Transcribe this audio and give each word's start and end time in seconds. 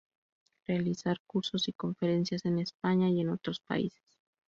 Realiza 0.65 1.13
cursos 1.27 1.67
y 1.67 1.73
conferencias 1.73 2.45
en 2.45 2.57
España 2.57 3.07
y 3.11 3.19
en 3.21 3.29
otros 3.29 3.59
países. 3.59 4.17